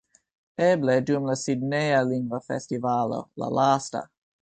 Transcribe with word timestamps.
Eble 0.67 0.95
dum 1.09 1.27
la 1.31 1.35
Sidneja 1.43 2.01
Lingva 2.09 2.43
Festivalo, 2.49 3.25
la 3.45 3.55
lasta 3.63 4.07